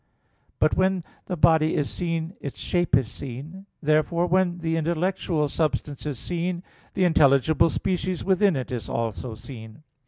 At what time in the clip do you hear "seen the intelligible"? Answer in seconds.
6.17-7.69